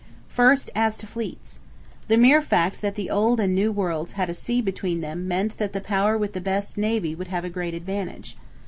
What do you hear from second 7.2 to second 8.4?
have a great advantage.